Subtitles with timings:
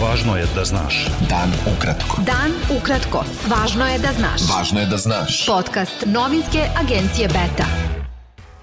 [0.00, 1.06] Važno je da znaš.
[1.28, 2.22] Dan ukratko.
[2.24, 3.20] Dan ukratko.
[3.52, 4.46] Važno je da znaš.
[4.48, 5.42] Važno je da znaš.
[5.46, 7.66] Podcast novinske agencije Beta.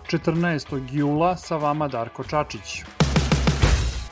[0.10, 0.82] 14.
[0.92, 2.82] jula sa vama Darko Čačić.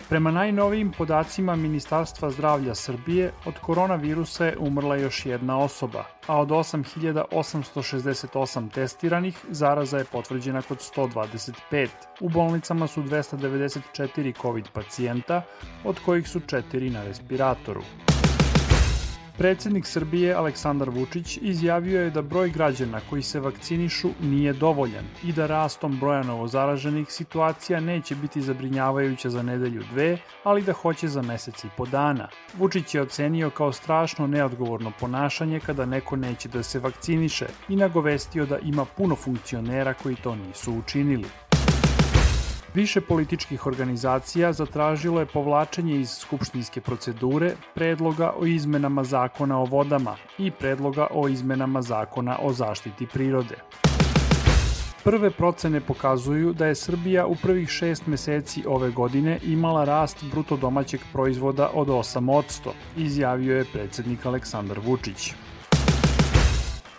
[0.10, 6.49] Prema najnovijim podacima Ministarstva zdravlja Srbije, od koronavirusa je umrla još jedna osoba, a od
[6.49, 11.88] 8868 testiranih zaraza je potvrđena kod 125.
[12.20, 15.42] U bolnicama su 294 COVID pacijenta,
[15.83, 17.81] od kojih su 4 na respiratoru.
[19.38, 25.34] Predsednik Srbije Aleksandar Vučić izjavio je da broj građana koji se vakcinišu nije dovoljan i
[25.34, 31.21] da rastom broja novozaraženih situacija neće biti zabrinjavajuća za nedelju dve, ali da hoće za
[31.21, 32.29] mesec i po dana.
[32.57, 38.45] Vučić je ocenio kao strašno neodgovorno ponašanje kada neko neće da se vakciniše i nagovestio
[38.45, 41.27] da ima puno funkcionera koji to nisu učinili.
[42.75, 50.15] Više političkih organizacija zatražilo je povlačenje iz skupštinske procedure predloga o izmenama zakona o vodama
[50.37, 53.55] i predloga o izmenama zakona o zaštiti prirode.
[55.03, 60.57] Prve procene pokazuju da je Srbija u prvih šest meseci ove godine imala rast bruto
[60.57, 65.34] domaćeg proizvoda od 8%, izjavio je predsednik Aleksandar Vučić.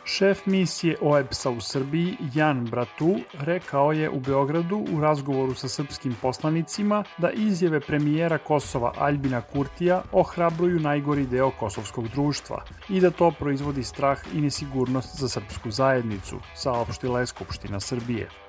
[0.09, 6.15] Šef misije OEBS-a u Srbiji, Jan Bratu, rekao je u Beogradu u razgovoru sa srpskim
[6.23, 13.31] poslanicima da izjave premijera Kosova Aljbina Kurtija ohrabruju najgori deo kosovskog društva i da to
[13.39, 18.46] proizvodi strah i nesigurnost za srpsku zajednicu, saopštila je Skupština Srbije.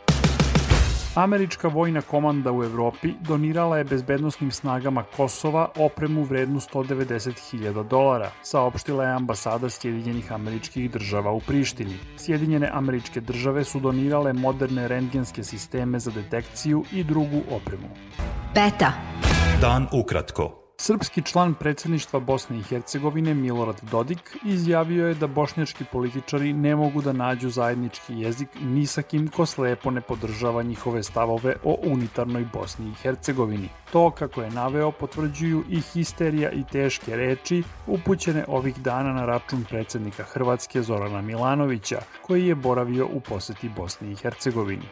[1.18, 9.04] Američka vojna komanda u Evropi donirala je bezbednostnim snagama Kosova opremu vrednu 190.000 dolara, saopštila
[9.04, 11.98] je ambasada Sjedinjenih američkih država u Prištini.
[12.18, 17.90] Sjedinjene američke države su donirale moderne rentgenske sisteme za detekciju i drugu opremu.
[18.54, 18.92] Beta.
[19.62, 20.57] Dan ukratko.
[20.88, 27.02] Srpski član predsedništva Bosne i Hercegovine Milorad Dodik izjavio je da bošnjački političari ne mogu
[27.02, 32.46] da nađu zajednički jezik ni sa kim ko slepo ne podržava njihove stavove o unitarnoj
[32.54, 33.70] Bosni i Hercegovini.
[33.92, 39.66] To, kako je naveo, potvrđuju i histerija i teške reči upućene ovih dana na račun
[39.70, 44.88] predsednika Hrvatske Zorana Milanovića, koji je boravio u poseti Bosni i Hercegovini.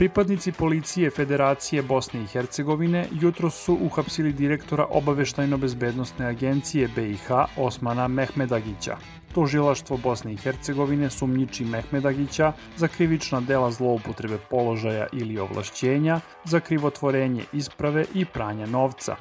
[0.00, 8.96] Pripadnici policije Federacije Bosne i Hercegovine jutro su uhapsili direktora obaveštajno-bezbednostne agencije BiH Osmana Mehmedagića.
[9.34, 17.44] Tužilaštvo Bosne i Hercegovine sumnjiči Mehmedagića za krivična dela zloupotrebe položaja ili ovlašćenja, za krivotvorenje
[17.52, 19.16] isprave i pranja novca.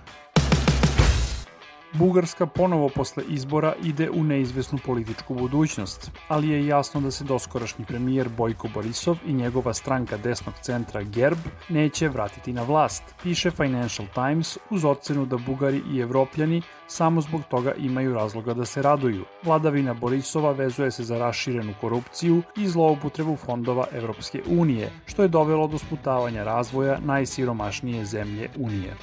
[1.94, 7.86] Bugarska ponovo posle izbora ide u neizvesnu političku budućnost, ali je jasno da se doskorašnji
[7.86, 11.38] premijer Bojko Borisov i njegova stranka desnog centra GERB
[11.70, 17.42] neće vratiti na vlast, piše Financial Times uz ocenu da Bugari i Evropljani samo zbog
[17.50, 19.26] toga imaju razloga da se raduju.
[19.44, 25.68] Vladavina Borisova vezuje se za raširenu korupciju i zloupotrebu fondova Evropske unije, što je dovelo
[25.68, 28.96] do sputavanja razvoja najsiromašnije zemlje Unije.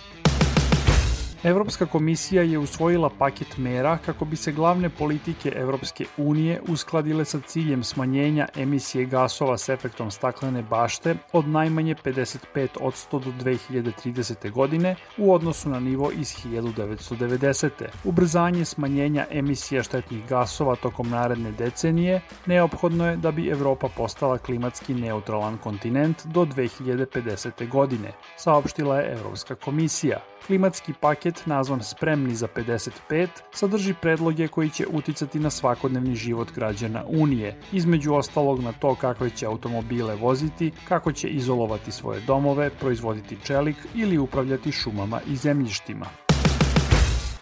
[1.45, 7.41] Evropska komisija je usvojila paket mera kako bi se glavne politike Evropske unije uskladile sa
[7.41, 14.51] ciljem smanjenja emisije gasova s efektom staklene bašte od najmanje 55 od 100 do 2030.
[14.51, 17.71] godine u odnosu na nivo iz 1990.
[18.05, 24.95] Ubrzanje smanjenja emisija štetnih gasova tokom naredne decenije neophodno je da bi Evropa postala klimatski
[24.95, 27.69] neutralan kontinent do 2050.
[27.69, 30.21] godine, saopštila je Evropska komisija.
[30.47, 30.93] Klimatski
[31.27, 37.57] paket, nazvan Spremni za 55, sadrži predloge koji će uticati na svakodnevni život građana Unije,
[37.73, 43.77] između ostalog na to kakve će automobile voziti, kako će izolovati svoje domove, proizvoditi čelik
[43.95, 46.26] ili upravljati šumama i zemljištima.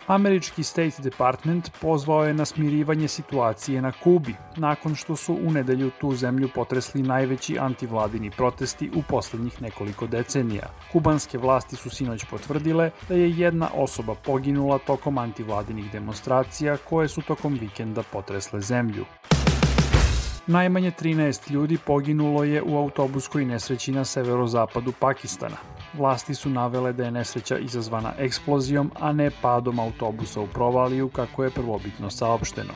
[0.07, 5.91] Američki State Department pozvao je na smirivanje situacije na Kubi, nakon što su u nedelju
[6.01, 10.67] tu zemlju potresli najveći antivladini protesti u poslednjih nekoliko decenija.
[10.93, 17.23] Kubanske vlasti su sinoć potvrdile da je jedna osoba poginula tokom antivladinih demonstracija koje su
[17.23, 19.05] tokom vikenda potresle zemlju.
[20.47, 25.74] Najmanje 13 ljudi poginulo je u autobuskoj nesreći na severozapadu Pakistana.
[25.99, 31.45] Vlasti su navele da je nesreća izazvana eksplozijom, a ne padom autobusa u provaliju, kako
[31.45, 32.73] je prvobitno saopšteno.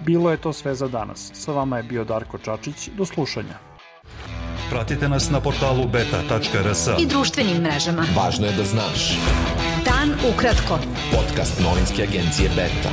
[0.00, 1.30] Bilo je to sve za danas.
[1.34, 2.88] Sa vama je bio Darko Čačić.
[2.96, 3.54] Do slušanja.
[4.70, 8.04] Pratite nas na portalu beta.rs I društvenim mrežama.
[8.16, 9.18] Važno je da znaš.
[9.84, 10.78] Dan ukratko.
[11.12, 12.90] Podcast novinske agencije Beta.